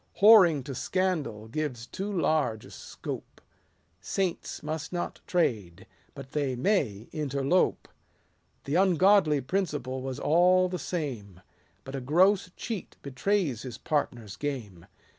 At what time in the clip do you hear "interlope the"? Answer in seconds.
7.13-8.73